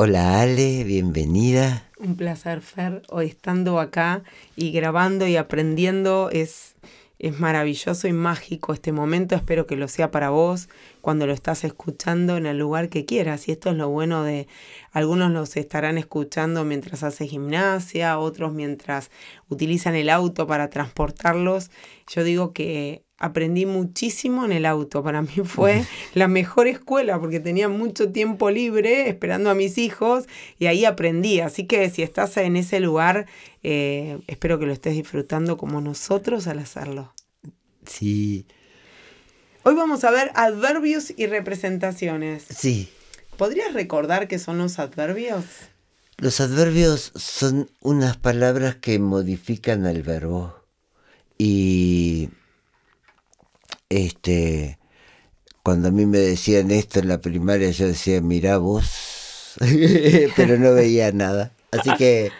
Hola 0.00 0.40
Ale, 0.40 0.84
bienvenida. 0.84 1.90
Un 1.98 2.14
placer, 2.14 2.60
Fer, 2.60 3.02
hoy 3.08 3.26
estando 3.26 3.80
acá 3.80 4.22
y 4.54 4.70
grabando 4.70 5.26
y 5.26 5.34
aprendiendo 5.34 6.30
es, 6.30 6.76
es 7.18 7.40
maravilloso 7.40 8.06
y 8.06 8.12
mágico 8.12 8.72
este 8.72 8.92
momento. 8.92 9.34
Espero 9.34 9.66
que 9.66 9.74
lo 9.74 9.88
sea 9.88 10.12
para 10.12 10.30
vos 10.30 10.68
cuando 11.00 11.26
lo 11.26 11.32
estás 11.32 11.64
escuchando 11.64 12.36
en 12.36 12.46
el 12.46 12.58
lugar 12.58 12.90
que 12.90 13.06
quieras. 13.06 13.48
Y 13.48 13.50
esto 13.50 13.70
es 13.70 13.76
lo 13.76 13.88
bueno 13.88 14.22
de 14.22 14.46
algunos 14.92 15.32
los 15.32 15.56
estarán 15.56 15.98
escuchando 15.98 16.64
mientras 16.64 17.02
hace 17.02 17.26
gimnasia, 17.26 18.20
otros 18.20 18.52
mientras 18.52 19.10
utilizan 19.48 19.96
el 19.96 20.10
auto 20.10 20.46
para 20.46 20.70
transportarlos. 20.70 21.72
Yo 22.06 22.22
digo 22.22 22.52
que 22.52 23.07
aprendí 23.18 23.66
muchísimo 23.66 24.44
en 24.44 24.52
el 24.52 24.66
auto. 24.66 25.02
Para 25.02 25.22
mí 25.22 25.28
fue 25.44 25.84
la 26.14 26.28
mejor 26.28 26.66
escuela 26.66 27.20
porque 27.20 27.40
tenía 27.40 27.68
mucho 27.68 28.10
tiempo 28.10 28.50
libre 28.50 29.08
esperando 29.08 29.50
a 29.50 29.54
mis 29.54 29.78
hijos 29.78 30.24
y 30.58 30.66
ahí 30.66 30.84
aprendí. 30.84 31.40
Así 31.40 31.66
que 31.66 31.90
si 31.90 32.02
estás 32.02 32.36
en 32.36 32.56
ese 32.56 32.80
lugar, 32.80 33.26
eh, 33.62 34.18
espero 34.26 34.58
que 34.58 34.66
lo 34.66 34.72
estés 34.72 34.94
disfrutando 34.94 35.56
como 35.56 35.80
nosotros 35.80 36.46
al 36.46 36.60
hacerlo. 36.60 37.12
Sí. 37.86 38.46
Hoy 39.64 39.74
vamos 39.74 40.04
a 40.04 40.10
ver 40.10 40.30
adverbios 40.34 41.12
y 41.16 41.26
representaciones. 41.26 42.44
Sí. 42.48 42.90
¿Podrías 43.36 43.72
recordar 43.72 44.28
qué 44.28 44.38
son 44.38 44.58
los 44.58 44.78
adverbios? 44.78 45.44
Los 46.16 46.40
adverbios 46.40 47.12
son 47.14 47.70
unas 47.80 48.16
palabras 48.16 48.76
que 48.76 48.98
modifican 48.98 49.86
el 49.86 50.02
verbo 50.02 50.56
y 51.38 52.30
este, 53.88 54.78
cuando 55.62 55.88
a 55.88 55.90
mí 55.90 56.06
me 56.06 56.18
decían 56.18 56.70
esto 56.70 57.00
en 57.00 57.08
la 57.08 57.20
primaria, 57.20 57.70
yo 57.70 57.86
decía, 57.86 58.20
mira 58.20 58.58
vos, 58.58 59.56
pero 60.36 60.58
no 60.58 60.74
veía 60.74 61.12
nada. 61.12 61.52
Así 61.70 61.90
que 61.96 62.30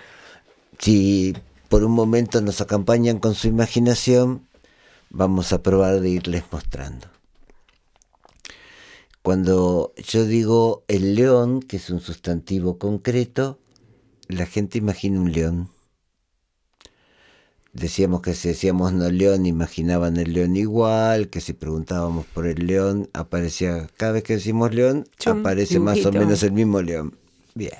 si 0.78 1.36
por 1.68 1.84
un 1.84 1.92
momento 1.92 2.40
nos 2.40 2.60
acompañan 2.60 3.18
con 3.18 3.34
su 3.34 3.48
imaginación, 3.48 4.46
vamos 5.10 5.52
a 5.52 5.62
probar 5.62 6.00
de 6.00 6.10
irles 6.10 6.44
mostrando. 6.50 7.08
Cuando 9.22 9.92
yo 9.96 10.24
digo 10.24 10.84
el 10.88 11.14
león, 11.14 11.60
que 11.60 11.76
es 11.76 11.90
un 11.90 12.00
sustantivo 12.00 12.78
concreto, 12.78 13.58
la 14.28 14.46
gente 14.46 14.78
imagina 14.78 15.20
un 15.20 15.32
león 15.32 15.70
decíamos 17.72 18.22
que 18.22 18.34
si 18.34 18.48
decíamos 18.48 18.92
no 18.92 19.10
león, 19.10 19.46
imaginaban 19.46 20.16
el 20.16 20.32
león 20.32 20.56
igual, 20.56 21.28
que 21.28 21.40
si 21.40 21.52
preguntábamos 21.52 22.26
por 22.26 22.46
el 22.46 22.66
león, 22.66 23.08
aparecía, 23.12 23.88
cada 23.96 24.12
vez 24.12 24.22
que 24.22 24.34
decimos 24.34 24.74
león, 24.74 25.06
aparece 25.26 25.78
más 25.78 26.04
o 26.04 26.12
menos 26.12 26.42
el 26.42 26.52
mismo 26.52 26.82
león. 26.82 27.16
Bien. 27.54 27.74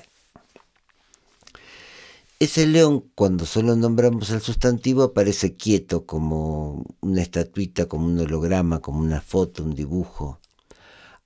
Ese 2.39 2.65
león, 2.67 3.03
cuando 3.15 3.45
solo 3.45 3.75
nombramos 3.75 4.29
el 4.29 4.39
sustantivo, 4.39 5.03
aparece 5.03 5.57
quieto, 5.57 6.05
como 6.05 6.85
una 7.01 7.21
estatuita, 7.21 7.87
como 7.87 8.05
un 8.05 8.17
holograma, 8.17 8.79
como 8.79 8.99
una 9.01 9.19
foto, 9.19 9.63
un 9.63 9.75
dibujo. 9.75 10.39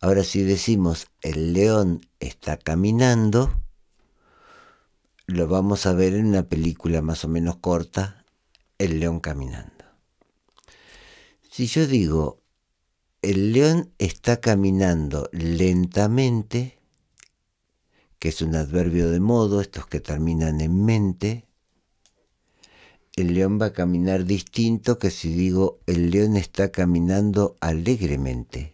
Ahora 0.01 0.23
si 0.23 0.41
decimos 0.41 1.07
el 1.21 1.53
león 1.53 2.01
está 2.19 2.57
caminando, 2.57 3.53
lo 5.27 5.47
vamos 5.47 5.85
a 5.85 5.93
ver 5.93 6.13
en 6.13 6.25
una 6.25 6.43
película 6.43 7.01
más 7.01 7.23
o 7.23 7.29
menos 7.29 7.57
corta, 7.57 8.22
el 8.83 8.99
león 8.99 9.21
caminando. 9.21 9.85
Si 11.49 11.67
yo 11.67 11.87
digo, 11.87 12.41
el 13.21 13.53
león 13.53 13.93
está 13.97 14.41
caminando 14.41 15.29
lentamente, 15.31 16.79
que 18.19 18.29
es 18.29 18.41
un 18.41 18.55
adverbio 18.55 19.09
de 19.09 19.21
modo, 19.21 19.61
estos 19.61 19.87
que 19.87 20.01
terminan 20.01 20.59
en 20.59 20.83
mente, 20.83 21.45
el 23.15 23.33
león 23.33 23.57
va 23.61 23.67
a 23.67 23.73
caminar 23.73 24.25
distinto 24.25 24.99
que 24.99 25.11
si 25.11 25.33
digo, 25.33 25.79
el 25.85 26.11
león 26.11 26.35
está 26.35 26.71
caminando 26.71 27.55
alegremente. 27.61 28.73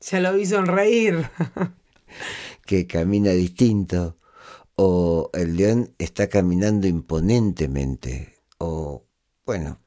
Ya 0.00 0.20
lo 0.20 0.32
vi 0.32 0.46
sonreír. 0.46 1.28
que 2.64 2.86
camina 2.86 3.32
distinto. 3.32 4.16
O 4.76 5.28
el 5.34 5.56
león 5.56 5.92
está 5.98 6.28
caminando 6.28 6.86
imponentemente. 6.86 8.39
Bueno, 9.50 9.80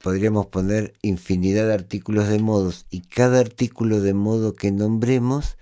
podríamos 0.00 0.46
poner 0.46 0.94
infinidad 1.02 1.66
de 1.66 1.74
artículos 1.74 2.28
de 2.28 2.38
modos 2.38 2.86
y 2.88 3.00
cada 3.00 3.40
artículo 3.40 4.00
de 4.00 4.14
modo 4.14 4.54
que 4.54 4.70
nombremos 4.70 5.56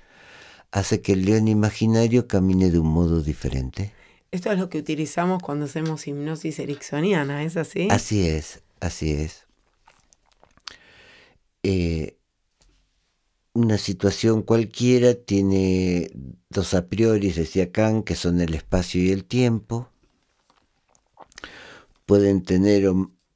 hace 0.73 1.01
que 1.01 1.15
el 1.15 1.25
león 1.25 1.49
imaginario 1.49 2.29
camine 2.29 2.71
de 2.71 2.79
un 2.79 2.89
modo 2.89 3.23
diferente. 3.23 3.95
Esto 4.31 4.53
es 4.53 4.59
lo 4.59 4.69
que 4.69 4.77
utilizamos 4.77 5.43
cuando 5.43 5.65
hacemos 5.65 6.07
hipnosis 6.07 6.59
ericksoniana, 6.59 7.43
¿es 7.43 7.57
así? 7.57 7.89
Así 7.91 8.29
es, 8.29 8.61
así 8.81 9.13
es. 9.13 9.47
Eh, 11.63 12.19
una 13.55 13.79
situación 13.79 14.43
cualquiera 14.43 15.15
tiene 15.15 16.11
dos 16.51 16.75
a 16.75 16.89
priori, 16.91 17.33
decía 17.33 17.73
Kant, 17.73 18.05
que 18.05 18.17
son 18.17 18.39
el 18.43 18.53
espacio 18.53 19.03
y 19.03 19.11
el 19.11 19.25
tiempo. 19.25 19.89
Pueden 22.05 22.43
tener 22.43 22.87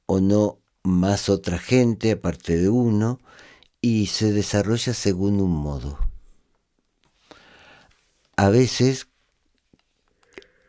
o 0.05 0.19
no 0.19 0.59
más 0.83 1.29
otra 1.29 1.57
gente 1.57 2.11
aparte 2.11 2.57
de 2.57 2.69
uno 2.69 3.19
y 3.81 4.07
se 4.07 4.31
desarrolla 4.31 4.93
según 4.93 5.39
un 5.39 5.51
modo. 5.51 5.99
A 8.37 8.49
veces 8.49 9.07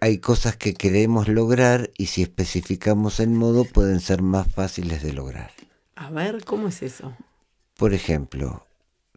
hay 0.00 0.18
cosas 0.18 0.56
que 0.56 0.74
queremos 0.74 1.28
lograr 1.28 1.90
y 1.96 2.06
si 2.06 2.22
especificamos 2.22 3.20
el 3.20 3.30
modo 3.30 3.64
pueden 3.64 4.00
ser 4.00 4.22
más 4.22 4.52
fáciles 4.52 5.02
de 5.02 5.12
lograr. 5.12 5.50
A 5.94 6.10
ver, 6.10 6.44
¿cómo 6.44 6.68
es 6.68 6.82
eso? 6.82 7.16
Por 7.76 7.94
ejemplo, 7.94 8.66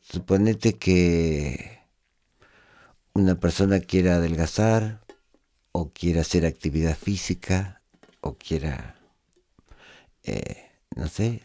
suponete 0.02 0.78
que 0.78 1.80
una 3.14 3.40
persona 3.40 3.80
quiera 3.80 4.16
adelgazar 4.16 5.02
o 5.72 5.92
quiera 5.92 6.22
hacer 6.22 6.46
actividad 6.46 6.98
física 6.98 7.82
o 8.22 8.36
quiera 8.36 8.99
eh, 10.24 10.70
no 10.96 11.08
sé, 11.08 11.44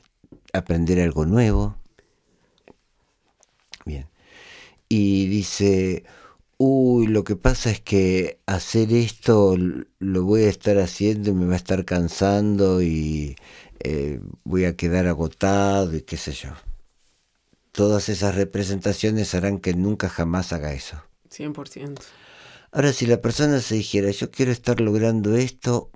aprender 0.52 1.00
algo 1.00 1.26
nuevo. 1.26 1.76
Bien. 3.84 4.08
Y 4.88 5.26
dice, 5.26 6.04
uy, 6.58 7.06
lo 7.06 7.24
que 7.24 7.36
pasa 7.36 7.70
es 7.70 7.80
que 7.80 8.40
hacer 8.46 8.92
esto 8.92 9.56
lo 9.98 10.24
voy 10.24 10.44
a 10.44 10.48
estar 10.48 10.78
haciendo 10.78 11.30
y 11.30 11.34
me 11.34 11.46
va 11.46 11.54
a 11.54 11.56
estar 11.56 11.84
cansando 11.84 12.82
y 12.82 13.36
eh, 13.80 14.20
voy 14.44 14.64
a 14.64 14.76
quedar 14.76 15.06
agotado 15.06 15.94
y 15.94 16.02
qué 16.02 16.16
sé 16.16 16.32
yo. 16.32 16.50
Todas 17.72 18.08
esas 18.08 18.34
representaciones 18.36 19.34
harán 19.34 19.58
que 19.58 19.74
nunca 19.74 20.08
jamás 20.08 20.52
haga 20.52 20.72
eso. 20.72 21.02
100%. 21.30 22.00
Ahora, 22.70 22.92
si 22.92 23.06
la 23.06 23.20
persona 23.20 23.60
se 23.60 23.76
dijera, 23.76 24.10
yo 24.10 24.30
quiero 24.30 24.52
estar 24.52 24.80
logrando 24.80 25.36
esto 25.36 25.90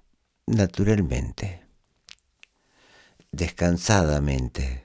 naturalmente, 0.46 1.62
descansadamente. 3.32 4.84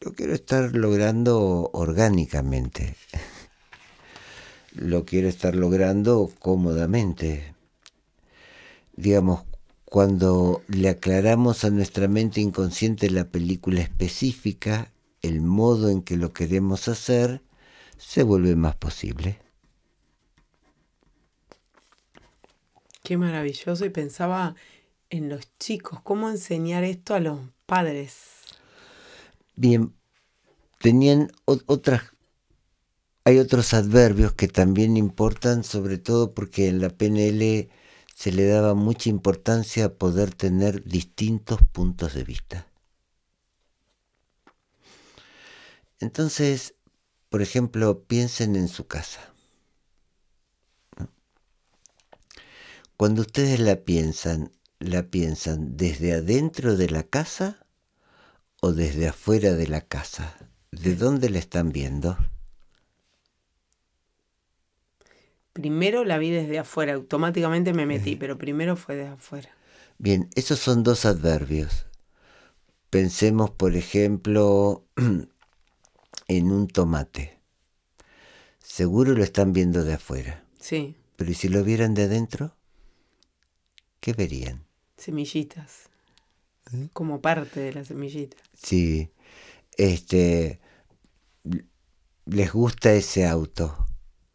Lo 0.00 0.12
quiero 0.12 0.34
estar 0.34 0.74
logrando 0.74 1.70
orgánicamente. 1.72 2.96
Lo 4.72 5.04
quiero 5.04 5.28
estar 5.28 5.54
logrando 5.54 6.30
cómodamente. 6.38 7.54
Digamos, 8.96 9.42
cuando 9.84 10.62
le 10.68 10.88
aclaramos 10.88 11.64
a 11.64 11.70
nuestra 11.70 12.06
mente 12.08 12.40
inconsciente 12.40 13.10
la 13.10 13.24
película 13.24 13.80
específica, 13.80 14.92
el 15.20 15.40
modo 15.40 15.88
en 15.90 16.02
que 16.02 16.16
lo 16.16 16.32
queremos 16.32 16.88
hacer, 16.88 17.42
se 17.98 18.22
vuelve 18.22 18.56
más 18.56 18.76
posible. 18.76 19.38
Qué 23.02 23.16
maravilloso 23.16 23.84
y 23.84 23.90
pensaba 23.90 24.54
en 25.10 25.28
los 25.28 25.56
chicos? 25.58 26.00
¿Cómo 26.02 26.30
enseñar 26.30 26.84
esto 26.84 27.14
a 27.14 27.20
los 27.20 27.40
padres? 27.66 28.14
Bien, 29.56 29.94
tenían 30.78 31.30
otras, 31.44 32.02
hay 33.24 33.38
otros 33.38 33.74
adverbios 33.74 34.32
que 34.32 34.48
también 34.48 34.96
importan, 34.96 35.64
sobre 35.64 35.98
todo 35.98 36.32
porque 36.32 36.68
en 36.68 36.80
la 36.80 36.88
PNL 36.88 37.68
se 38.14 38.32
le 38.32 38.46
daba 38.46 38.74
mucha 38.74 39.10
importancia 39.10 39.84
a 39.86 39.94
poder 39.94 40.34
tener 40.34 40.84
distintos 40.84 41.60
puntos 41.72 42.14
de 42.14 42.24
vista. 42.24 42.66
Entonces, 45.98 46.74
por 47.28 47.42
ejemplo, 47.42 48.04
piensen 48.04 48.56
en 48.56 48.68
su 48.68 48.86
casa. 48.86 49.20
Cuando 52.96 53.22
ustedes 53.22 53.60
la 53.60 53.76
piensan, 53.76 54.52
¿la 54.80 55.04
piensan 55.04 55.76
desde 55.76 56.14
adentro 56.14 56.76
de 56.76 56.88
la 56.88 57.02
casa 57.02 57.66
o 58.60 58.72
desde 58.72 59.08
afuera 59.08 59.52
de 59.52 59.68
la 59.68 59.82
casa? 59.82 60.36
¿De 60.72 60.96
dónde 60.96 61.30
la 61.30 61.38
están 61.38 61.70
viendo? 61.70 62.16
Primero 65.52 66.04
la 66.04 66.18
vi 66.18 66.30
desde 66.30 66.58
afuera, 66.58 66.94
automáticamente 66.94 67.74
me 67.74 67.84
metí, 67.84 68.16
pero 68.16 68.38
primero 68.38 68.76
fue 68.76 68.96
desde 68.96 69.10
afuera. 69.10 69.50
Bien, 69.98 70.30
esos 70.34 70.58
son 70.58 70.82
dos 70.82 71.04
adverbios. 71.04 71.86
Pensemos, 72.88 73.50
por 73.50 73.76
ejemplo, 73.76 74.86
en 76.28 76.52
un 76.52 76.68
tomate. 76.68 77.38
Seguro 78.60 79.12
lo 79.12 79.22
están 79.22 79.52
viendo 79.52 79.84
de 79.84 79.94
afuera. 79.94 80.44
Sí. 80.58 80.96
Pero 81.16 81.30
¿y 81.30 81.34
si 81.34 81.48
lo 81.48 81.62
vieran 81.64 81.92
de 81.92 82.04
adentro? 82.04 82.56
¿Qué 84.00 84.14
verían? 84.14 84.69
Semillitas. 85.00 85.88
¿Eh? 86.74 86.88
Como 86.92 87.22
parte 87.22 87.60
de 87.60 87.72
la 87.72 87.84
semillita. 87.84 88.36
Sí. 88.54 89.10
Este. 89.78 90.60
Les 92.26 92.52
gusta 92.52 92.92
ese 92.92 93.26
auto. 93.26 93.86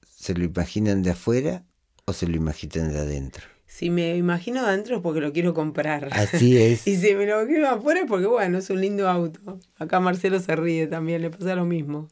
¿Se 0.04 0.34
lo 0.34 0.44
imaginan 0.44 1.04
de 1.04 1.12
afuera 1.12 1.64
o 2.06 2.14
se 2.14 2.28
lo 2.28 2.36
imaginan 2.36 2.92
de 2.92 3.00
adentro? 3.00 3.46
Si 3.68 3.92
me 3.92 4.18
imagino 4.18 4.64
de 4.64 4.70
adentro 4.70 4.96
es 4.96 5.02
porque 5.04 5.22
lo 5.22 5.32
quiero 5.34 5.54
comprar. 5.54 6.10
Así 6.14 6.58
es. 6.58 6.88
y 6.88 6.98
si 6.98 7.14
me 7.14 7.28
lo 7.28 7.46
quiero 7.46 7.70
afuera 7.70 8.02
es 8.02 8.08
porque, 8.08 8.26
bueno, 8.26 8.58
es 8.58 8.70
un 8.72 8.82
lindo 8.82 9.08
auto. 9.08 9.60
Acá 9.78 10.00
Marcelo 10.00 10.40
se 10.40 10.56
ríe 10.56 10.88
también, 10.88 11.22
le 11.22 11.30
pasa 11.30 11.56
lo 11.56 11.66
mismo. 11.66 12.08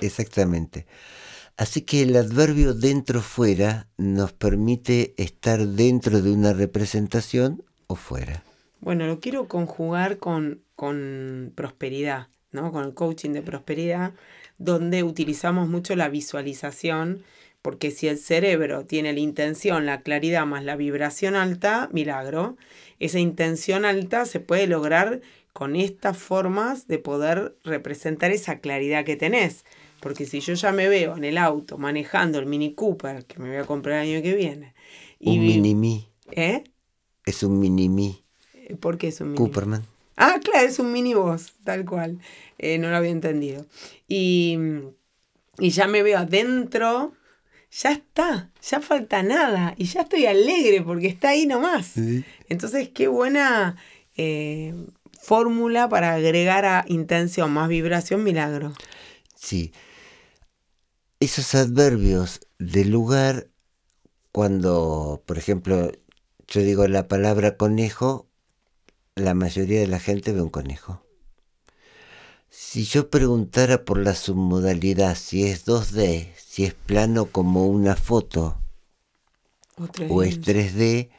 Exactamente. 0.00 0.86
Así 1.56 1.82
que 1.82 2.02
el 2.02 2.16
adverbio 2.16 2.74
dentro-fuera 2.74 3.88
nos 3.96 4.32
permite 4.32 5.14
estar 5.16 5.66
dentro 5.66 6.20
de 6.22 6.30
una 6.30 6.52
representación 6.52 7.62
o 7.90 7.96
fuera. 7.96 8.42
Bueno, 8.80 9.06
lo 9.06 9.20
quiero 9.20 9.48
conjugar 9.48 10.18
con, 10.18 10.62
con 10.76 11.52
prosperidad, 11.54 12.28
¿no? 12.52 12.72
Con 12.72 12.84
el 12.84 12.94
coaching 12.94 13.30
de 13.30 13.42
prosperidad, 13.42 14.12
donde 14.58 15.02
utilizamos 15.02 15.68
mucho 15.68 15.96
la 15.96 16.08
visualización, 16.08 17.22
porque 17.62 17.90
si 17.90 18.08
el 18.08 18.18
cerebro 18.18 18.86
tiene 18.86 19.12
la 19.12 19.20
intención, 19.20 19.86
la 19.86 20.02
claridad 20.02 20.46
más 20.46 20.64
la 20.64 20.76
vibración 20.76 21.34
alta, 21.34 21.90
milagro, 21.92 22.56
esa 23.00 23.18
intención 23.18 23.84
alta 23.84 24.24
se 24.24 24.40
puede 24.40 24.66
lograr 24.66 25.20
con 25.52 25.74
estas 25.74 26.16
formas 26.16 26.86
de 26.86 26.98
poder 26.98 27.56
representar 27.64 28.30
esa 28.30 28.60
claridad 28.60 29.04
que 29.04 29.16
tenés. 29.16 29.64
Porque 30.00 30.24
si 30.24 30.40
yo 30.40 30.54
ya 30.54 30.72
me 30.72 30.88
veo 30.88 31.16
en 31.16 31.24
el 31.24 31.36
auto 31.36 31.76
manejando 31.76 32.38
el 32.38 32.46
Mini 32.46 32.72
Cooper, 32.72 33.26
que 33.26 33.38
me 33.40 33.48
voy 33.48 33.58
a 33.58 33.66
comprar 33.66 33.96
el 33.96 34.12
año 34.12 34.22
que 34.22 34.34
viene. 34.34 34.74
Y 35.18 35.38
un 35.38 35.44
Mini-Me. 35.44 36.08
¿Eh? 36.30 36.64
Es 37.24 37.42
un 37.42 37.58
Mini-Me. 37.60 38.22
¿Por 38.80 38.98
qué 38.98 39.08
es 39.08 39.20
un 39.20 39.28
Mini? 39.28 39.38
Cooperman. 39.38 39.84
Ah, 40.22 40.38
claro, 40.44 40.68
es 40.68 40.78
un 40.78 40.92
mini 40.92 41.14
voz, 41.14 41.54
tal 41.64 41.86
cual. 41.86 42.18
Eh, 42.58 42.76
no 42.76 42.90
lo 42.90 42.96
había 42.96 43.10
entendido. 43.10 43.64
Y, 44.06 44.58
y 45.58 45.70
ya 45.70 45.86
me 45.86 46.02
veo 46.02 46.18
adentro, 46.18 47.14
ya 47.70 47.92
está, 47.92 48.50
ya 48.60 48.80
falta 48.82 49.22
nada. 49.22 49.74
Y 49.78 49.84
ya 49.84 50.02
estoy 50.02 50.26
alegre 50.26 50.82
porque 50.82 51.06
está 51.06 51.30
ahí 51.30 51.46
nomás. 51.46 51.94
Entonces, 52.50 52.90
qué 52.90 53.08
buena 53.08 53.76
eh, 54.14 54.74
fórmula 55.18 55.88
para 55.88 56.12
agregar 56.12 56.66
a 56.66 56.84
intención 56.86 57.50
más 57.50 57.70
vibración, 57.70 58.22
milagro. 58.22 58.74
Sí. 59.34 59.72
Esos 61.18 61.54
adverbios 61.54 62.40
de 62.58 62.84
lugar, 62.84 63.48
cuando, 64.32 65.22
por 65.24 65.38
ejemplo, 65.38 65.92
yo 66.50 66.62
digo 66.62 66.86
la 66.88 67.06
palabra 67.06 67.56
conejo, 67.56 68.26
la 69.14 69.34
mayoría 69.34 69.78
de 69.80 69.86
la 69.86 70.00
gente 70.00 70.32
ve 70.32 70.42
un 70.42 70.50
conejo. 70.50 71.00
Si 72.48 72.84
yo 72.84 73.08
preguntara 73.08 73.84
por 73.84 73.98
la 73.98 74.16
submodalidad, 74.16 75.14
si 75.14 75.44
es 75.44 75.64
2D, 75.64 76.34
si 76.36 76.64
es 76.64 76.74
plano 76.74 77.26
como 77.26 77.68
una 77.68 77.94
foto 77.94 78.60
o, 80.08 80.22
es 80.24 80.40
3D, 80.40 81.10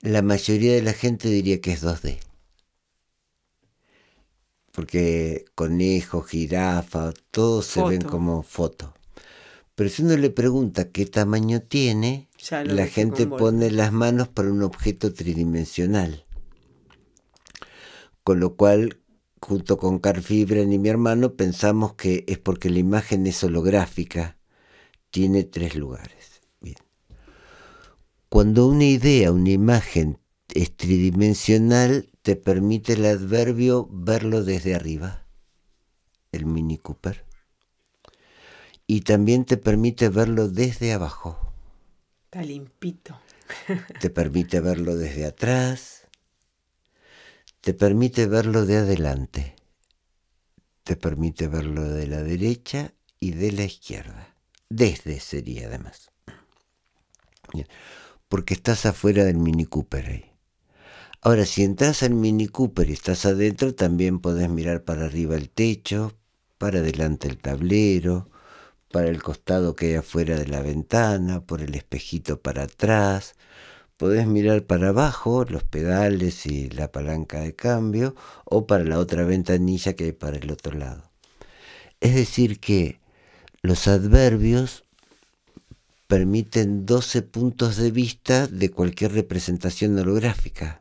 la 0.00 0.22
mayoría 0.22 0.74
de 0.74 0.82
la 0.82 0.92
gente 0.92 1.28
diría 1.28 1.60
que 1.60 1.72
es 1.72 1.84
2D. 1.84 2.18
Porque 4.72 5.44
conejo, 5.54 6.22
jirafa, 6.22 7.12
todos 7.30 7.66
se 7.66 7.82
ven 7.84 8.02
como 8.02 8.42
foto. 8.42 8.95
Pero 9.76 9.90
si 9.90 10.02
uno 10.02 10.16
le 10.16 10.30
pregunta 10.30 10.90
qué 10.90 11.04
tamaño 11.04 11.60
tiene, 11.60 12.30
la 12.64 12.86
gente 12.86 13.26
pone 13.26 13.70
las 13.70 13.92
manos 13.92 14.26
para 14.26 14.50
un 14.50 14.62
objeto 14.62 15.12
tridimensional. 15.12 16.24
Con 18.24 18.40
lo 18.40 18.56
cual, 18.56 19.02
junto 19.38 19.76
con 19.76 19.98
Carl 19.98 20.22
Fibren 20.22 20.72
y 20.72 20.78
mi 20.78 20.88
hermano, 20.88 21.34
pensamos 21.34 21.92
que 21.92 22.24
es 22.26 22.38
porque 22.38 22.70
la 22.70 22.78
imagen 22.78 23.26
es 23.26 23.44
holográfica, 23.44 24.38
tiene 25.10 25.44
tres 25.44 25.76
lugares. 25.76 26.40
Bien. 26.58 26.76
Cuando 28.30 28.66
una 28.68 28.86
idea, 28.86 29.30
una 29.30 29.50
imagen 29.50 30.18
es 30.54 30.74
tridimensional, 30.74 32.10
te 32.22 32.34
permite 32.34 32.94
el 32.94 33.04
adverbio 33.04 33.90
verlo 33.92 34.42
desde 34.42 34.74
arriba, 34.74 35.26
el 36.32 36.46
Mini 36.46 36.78
Cooper. 36.78 37.26
Y 38.86 39.00
también 39.00 39.44
te 39.44 39.56
permite 39.56 40.08
verlo 40.08 40.48
desde 40.48 40.92
abajo. 40.92 41.52
Está 42.26 42.42
limpito. 42.42 43.18
te 44.00 44.10
permite 44.10 44.60
verlo 44.60 44.96
desde 44.96 45.26
atrás, 45.26 46.06
te 47.60 47.74
permite 47.74 48.26
verlo 48.26 48.66
de 48.66 48.76
adelante, 48.76 49.56
te 50.84 50.96
permite 50.96 51.48
verlo 51.48 51.84
de 51.84 52.06
la 52.06 52.22
derecha 52.22 52.92
y 53.20 53.32
de 53.32 53.52
la 53.52 53.64
izquierda. 53.64 54.34
Desde 54.68 55.20
sería 55.20 55.68
además. 55.68 56.10
Porque 58.28 58.54
estás 58.54 58.86
afuera 58.86 59.24
del 59.24 59.38
Mini 59.38 59.64
Cooper 59.64 60.06
ahí. 60.06 60.32
Ahora, 61.22 61.46
si 61.46 61.62
entras 61.62 62.02
al 62.02 62.14
Mini 62.14 62.48
Cooper 62.48 62.90
y 62.90 62.92
estás 62.92 63.26
adentro, 63.26 63.74
también 63.74 64.20
podés 64.20 64.48
mirar 64.48 64.84
para 64.84 65.06
arriba 65.06 65.36
el 65.36 65.50
techo, 65.50 66.16
para 66.58 66.80
adelante 66.80 67.28
el 67.28 67.38
tablero, 67.38 68.30
para 68.90 69.08
el 69.08 69.22
costado 69.22 69.74
que 69.74 69.86
hay 69.86 69.94
afuera 69.94 70.36
de 70.36 70.46
la 70.46 70.62
ventana, 70.62 71.40
por 71.44 71.62
el 71.62 71.74
espejito 71.74 72.40
para 72.40 72.64
atrás, 72.64 73.34
podés 73.96 74.26
mirar 74.26 74.64
para 74.64 74.88
abajo 74.88 75.44
los 75.44 75.64
pedales 75.64 76.46
y 76.46 76.68
la 76.70 76.92
palanca 76.92 77.40
de 77.40 77.54
cambio 77.54 78.14
o 78.44 78.66
para 78.66 78.84
la 78.84 78.98
otra 78.98 79.24
ventanilla 79.24 79.94
que 79.94 80.04
hay 80.04 80.12
para 80.12 80.36
el 80.36 80.50
otro 80.50 80.76
lado. 80.76 81.10
Es 82.00 82.14
decir 82.14 82.60
que 82.60 83.00
los 83.62 83.88
adverbios 83.88 84.84
permiten 86.06 86.86
12 86.86 87.22
puntos 87.22 87.76
de 87.76 87.90
vista 87.90 88.46
de 88.46 88.70
cualquier 88.70 89.12
representación 89.12 89.98
holográfica, 89.98 90.80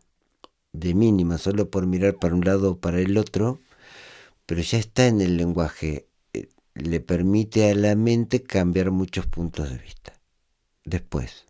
de 0.74 0.93
mínima, 0.93 1.38
solo 1.38 1.69
por 1.69 1.88
mirar 1.88 2.15
para 2.15 2.35
un 2.35 2.45
lado 2.45 2.71
o 2.71 2.79
para 2.79 3.00
el 3.00 3.17
otro, 3.17 3.59
pero 4.45 4.62
ya 4.62 4.77
está 4.77 5.07
en 5.07 5.21
el 5.21 5.38
lenguaje, 5.38 6.04
le 6.75 7.00
permite 7.00 7.72
a 7.72 7.75
la 7.75 7.96
mente 7.96 8.44
cambiar 8.44 8.91
muchos 8.91 9.25
puntos 9.25 9.70
de 9.70 9.77
vista. 9.77 10.13
Después, 10.84 11.46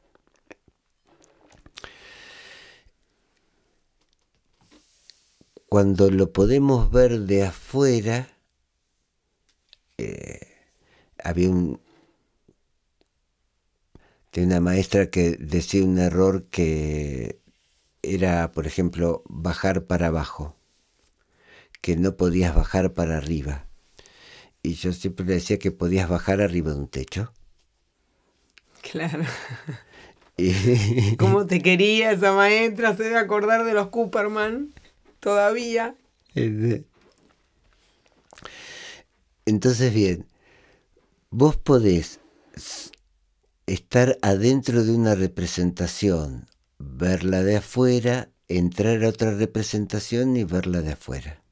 cuando 5.68 6.10
lo 6.10 6.32
podemos 6.32 6.92
ver 6.92 7.22
de 7.22 7.44
afuera, 7.44 8.30
eh, 9.98 10.40
había 11.24 11.50
un, 11.50 11.82
una 14.38 14.60
maestra 14.60 15.10
que 15.10 15.38
decía 15.38 15.84
un 15.84 15.98
error 15.98 16.46
que 16.50 17.42
era, 18.04 18.52
por 18.52 18.68
ejemplo, 18.68 19.24
bajar 19.28 19.86
para 19.86 20.08
abajo, 20.08 20.56
que 21.82 21.96
no 21.98 22.16
podías 22.16 22.54
bajar 22.56 22.94
para 22.94 23.18
arriba. 23.18 23.68
Y 24.66 24.74
yo 24.74 24.92
siempre 24.94 25.26
le 25.28 25.36
decía 25.36 25.60
que 25.60 25.72
podías 25.72 26.10
bajar 26.10 26.42
arriba 26.42 26.72
de 26.72 26.80
un 26.80 26.88
techo. 26.88 27.32
Claro. 28.82 29.24
¿Cómo 31.20 31.46
te 31.46 31.62
quería 31.62 32.12
esa 32.12 32.34
maestra? 32.34 32.98
Se 32.98 33.04
debe 33.04 33.20
acordar 33.20 33.64
de 33.64 33.74
los 33.74 33.90
Cooperman 33.90 34.74
todavía. 35.20 35.96
Entonces, 39.46 39.94
bien, 39.94 40.26
vos 41.30 41.58
podés 41.58 42.20
estar 43.68 44.18
adentro 44.24 44.84
de 44.84 44.94
una 44.94 45.14
representación, 45.14 46.48
verla 46.80 47.44
de 47.44 47.58
afuera, 47.58 48.30
entrar 48.48 49.04
a 49.04 49.10
otra 49.10 49.32
representación 49.32 50.36
y 50.36 50.44
verla 50.44 50.82
de 50.82 50.94
afuera. 50.94 51.45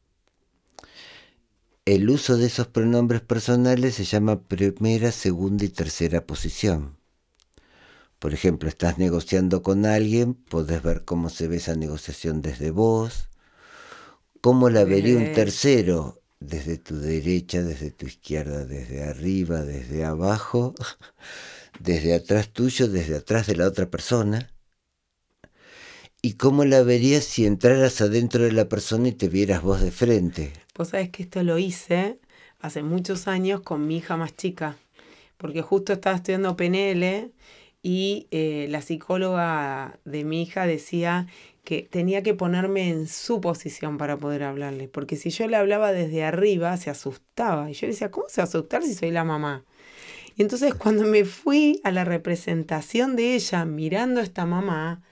El 1.85 2.09
uso 2.09 2.37
de 2.37 2.45
esos 2.45 2.67
pronombres 2.67 3.19
personales 3.19 3.95
se 3.95 4.05
llama 4.05 4.47
primera, 4.47 5.11
segunda 5.11 5.65
y 5.65 5.69
tercera 5.69 6.25
posición. 6.25 6.95
Por 8.19 8.33
ejemplo, 8.33 8.69
estás 8.69 8.97
negociando 8.97 9.61
con 9.63 9.85
alguien, 9.85 10.33
podés 10.33 10.81
ver 10.81 11.03
cómo 11.03 11.29
se 11.29 11.49
ve 11.49 11.57
esa 11.57 11.75
negociación 11.75 12.41
desde 12.41 12.71
vos, 12.71 13.27
cómo 14.39 14.69
la 14.69 14.85
vería 14.85 15.17
un 15.17 15.33
tercero 15.33 16.21
desde 16.39 16.77
tu 16.77 16.97
derecha, 16.99 17.61
desde 17.61 17.91
tu 17.91 18.05
izquierda, 18.05 18.63
desde 18.63 19.03
arriba, 19.03 19.65
desde 19.65 20.05
abajo, 20.05 20.75
desde 21.81 22.13
atrás 22.13 22.47
tuyo, 22.53 22.87
desde 22.87 23.17
atrás 23.17 23.45
de 23.45 23.57
la 23.57 23.67
otra 23.67 23.89
persona. 23.89 24.53
¿Y 26.21 26.35
cómo 26.35 26.63
la 26.63 26.81
verías 26.81 27.25
si 27.25 27.45
entraras 27.45 27.99
adentro 27.99 28.45
de 28.45 28.53
la 28.53 28.69
persona 28.69 29.09
y 29.09 29.11
te 29.11 29.27
vieras 29.27 29.61
vos 29.61 29.81
de 29.81 29.91
frente? 29.91 30.62
Vos 30.75 30.89
sabés 30.89 31.09
que 31.09 31.21
esto 31.21 31.43
lo 31.43 31.59
hice 31.59 32.17
hace 32.59 32.81
muchos 32.81 33.27
años 33.27 33.61
con 33.61 33.85
mi 33.85 33.97
hija 33.97 34.17
más 34.17 34.35
chica, 34.35 34.75
porque 35.37 35.61
justo 35.61 35.93
estaba 35.93 36.15
estudiando 36.15 36.55
PNL 36.55 37.31
y 37.83 38.27
eh, 38.31 38.65
la 38.69 38.81
psicóloga 38.81 39.99
de 40.03 40.23
mi 40.23 40.41
hija 40.41 40.65
decía 40.65 41.27
que 41.63 41.83
tenía 41.83 42.23
que 42.23 42.33
ponerme 42.33 42.89
en 42.89 43.07
su 43.07 43.39
posición 43.39 43.99
para 43.99 44.17
poder 44.17 44.41
hablarle, 44.41 44.87
porque 44.87 45.15
si 45.15 45.29
yo 45.29 45.47
le 45.47 45.57
hablaba 45.57 45.91
desde 45.91 46.23
arriba 46.23 46.75
se 46.77 46.89
asustaba 46.89 47.69
y 47.69 47.73
yo 47.73 47.85
decía, 47.85 48.09
¿cómo 48.09 48.27
se 48.27 48.41
va 48.41 48.45
asustar 48.45 48.81
si 48.81 48.95
soy 48.95 49.11
la 49.11 49.23
mamá? 49.23 49.65
Y 50.35 50.41
entonces 50.41 50.73
cuando 50.73 51.03
me 51.03 51.23
fui 51.23 51.81
a 51.83 51.91
la 51.91 52.03
representación 52.03 53.15
de 53.15 53.35
ella 53.35 53.63
mirando 53.65 54.21
a 54.21 54.23
esta 54.23 54.47
mamá, 54.47 55.03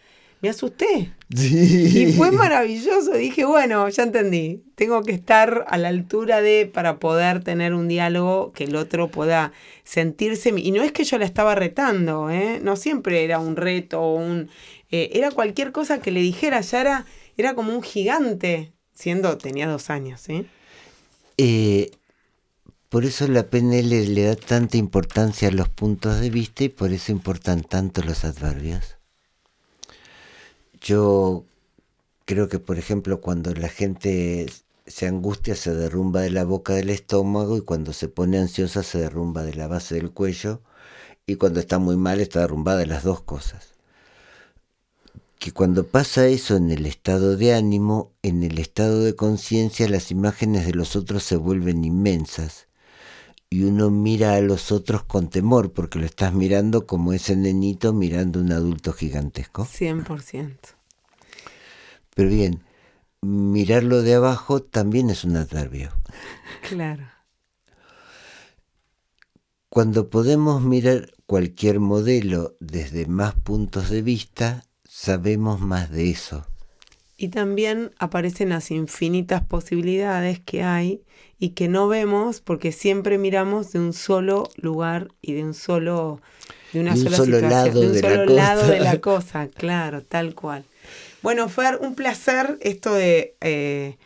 me 0.42 0.50
asusté. 0.50 1.14
Y 1.30 2.14
fue 2.14 2.32
maravilloso. 2.32 3.14
Dije, 3.14 3.46
bueno, 3.46 3.88
ya 3.90 4.04
entendí. 4.04 4.64
Tengo 4.76 5.04
que 5.04 5.12
estar 5.12 5.66
a 5.68 5.78
la 5.78 5.90
altura 5.90 6.42
de 6.42 6.66
para 6.66 6.98
poder 6.98 7.44
tener 7.44 7.74
un 7.74 7.88
diálogo 7.88 8.52
que 8.52 8.64
el 8.64 8.76
otro 8.76 9.10
pueda 9.10 9.54
sentirse. 9.84 10.52
Y 10.58 10.72
no 10.72 10.82
es 10.82 10.92
que 10.92 11.04
yo 11.04 11.20
la 11.20 11.26
estaba 11.26 11.54
retando, 11.54 12.30
¿eh? 12.32 12.60
No 12.62 12.76
siempre 12.76 13.24
era 13.24 13.40
un 13.40 13.56
reto 13.56 14.02
o 14.02 14.16
un. 14.16 14.50
Eh, 14.90 15.12
era 15.14 15.32
cualquier 15.32 15.72
cosa 15.72 16.02
que 16.02 16.12
le 16.12 16.22
dijera. 16.22 16.60
Ya 16.62 16.82
era, 16.82 17.06
era 17.38 17.54
como 17.54 17.74
un 17.74 17.84
gigante, 17.84 18.74
siendo, 18.94 19.38
tenía 19.38 19.68
dos 19.68 19.90
años, 19.90 20.28
¿eh? 20.28 20.46
eh 21.38 21.92
por 22.90 23.06
eso 23.06 23.26
la 23.30 23.50
PNL 23.50 24.14
le 24.14 24.24
da 24.24 24.36
tanta 24.36 24.76
importancia 24.76 25.48
a 25.48 25.52
los 25.52 25.70
puntos 25.70 26.20
de 26.20 26.30
vista 26.30 26.66
y 26.66 26.70
por 26.70 26.92
eso 26.92 27.14
importan 27.14 27.62
tanto 27.62 28.02
los 28.02 28.26
adverbios. 28.26 28.98
Yo 30.82 31.46
creo 32.26 32.50
que, 32.50 32.60
por 32.60 32.80
ejemplo, 32.80 33.22
cuando 33.22 33.54
la 33.54 33.70
gente 33.70 34.48
se 34.88 35.08
angustia 35.08 35.56
se 35.56 35.74
derrumba 35.76 36.22
de 36.22 36.32
la 36.32 36.44
boca 36.44 36.74
del 36.74 36.90
estómago 36.90 37.58
y 37.58 37.62
cuando 37.62 37.94
se 37.94 38.08
pone 38.10 38.40
ansiosa 38.40 38.84
se 38.84 39.00
derrumba 39.00 39.44
de 39.44 39.54
la 39.54 39.68
base 39.68 39.96
del 39.96 40.12
cuello 40.12 40.62
y 41.28 41.36
cuando 41.36 41.60
está 41.60 41.80
muy 41.80 41.98
mal 41.98 42.20
está 42.20 42.42
derrumbada 42.42 42.80
de 42.80 42.88
las 42.88 43.04
dos 43.04 43.22
cosas. 43.22 43.76
Que 45.40 45.52
cuando 45.52 45.86
pasa 45.88 46.28
eso 46.28 46.56
en 46.56 46.72
el 46.72 46.86
estado 46.86 47.38
de 47.38 47.54
ánimo, 47.54 48.12
en 48.24 48.44
el 48.44 48.60
estado 48.60 49.04
de 49.04 49.16
conciencia, 49.16 49.88
las 49.88 50.12
imágenes 50.12 50.66
de 50.66 50.74
los 50.74 50.96
otros 50.96 51.24
se 51.24 51.36
vuelven 51.36 51.86
inmensas 51.86 52.68
y 53.54 53.66
uno 53.66 53.92
mira 53.92 54.36
a 54.36 54.42
los 54.42 54.72
otros 54.72 55.04
con 55.04 55.30
temor 55.30 55.74
porque 55.74 56.00
lo 56.00 56.06
estás 56.06 56.34
mirando 56.34 56.88
como 56.88 57.12
ese 57.12 57.36
nenito 57.36 57.92
mirando 57.92 58.40
un 58.40 58.54
adulto 58.54 58.94
gigantesco. 58.94 59.66
100%. 59.66 60.56
Pero 62.16 62.30
bien, 62.30 62.64
mirarlo 63.22 64.04
de 64.04 64.16
abajo 64.16 64.64
también 64.64 65.10
es 65.10 65.26
un 65.26 65.36
adverbio. 65.36 65.92
Claro. 66.70 67.04
Cuando 69.68 70.10
podemos 70.10 70.62
mirar 70.62 71.12
cualquier 71.26 71.82
modelo 71.82 72.56
desde 72.62 73.06
más 73.06 73.36
puntos 73.36 73.90
de 73.90 74.02
vista, 74.02 74.64
sabemos 74.86 75.60
más 75.60 75.92
de 75.92 76.10
eso. 76.10 76.46
Y 77.22 77.28
también 77.28 77.92
aparecen 78.00 78.50
las 78.50 78.72
infinitas 78.72 79.44
posibilidades 79.46 80.40
que 80.40 80.64
hay 80.64 81.04
y 81.38 81.50
que 81.50 81.68
no 81.68 81.88
vemos 81.88 82.42
porque 82.42 82.72
siempre 82.72 83.20
miramos 83.20 83.72
de 83.74 83.78
un 83.80 83.94
solo 83.94 84.50
lugar 84.56 85.10
y 85.22 85.34
de 85.34 85.44
un 85.44 85.54
solo 85.54 86.20
de 86.74 86.80
una 86.80 86.96
sola 86.96 87.18
solo 87.18 87.38
situación, 87.38 87.52
lado 87.52 87.80
de 87.80 87.88
un 87.88 87.94
de 87.94 88.00
solo 88.00 88.26
la 88.26 88.34
lado 88.34 88.62
cosa. 88.62 88.74
de 88.74 88.80
la 88.80 89.02
cosa, 89.02 89.48
claro, 89.50 90.02
tal 90.02 90.34
cual. 90.34 90.64
Bueno, 91.22 91.48
Fer, 91.48 91.78
un 91.80 91.94
placer 91.94 92.58
esto 92.60 92.92
de 92.92 93.36
eh, 93.40 93.98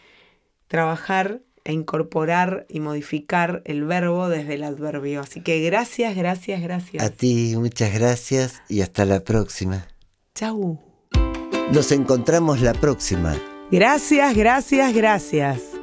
trabajar 0.67 1.39
e 1.63 1.71
incorporar 1.71 2.65
y 2.67 2.81
modificar 2.81 3.61
el 3.63 3.85
verbo 3.85 4.27
desde 4.27 4.55
el 4.55 4.63
adverbio. 4.65 5.21
Así 5.21 5.39
que 5.39 5.61
gracias, 5.61 6.17
gracias, 6.17 6.61
gracias. 6.61 7.01
A 7.01 7.11
ti 7.11 7.53
muchas 7.55 7.93
gracias 7.93 8.61
y 8.67 8.81
hasta 8.81 9.05
la 9.05 9.21
próxima. 9.21 9.87
Chau. 10.33 10.84
Nos 11.71 11.91
encontramos 11.91 12.61
la 12.61 12.73
próxima. 12.73 13.35
Gracias, 13.71 14.35
gracias, 14.35 14.93
gracias. 14.93 15.74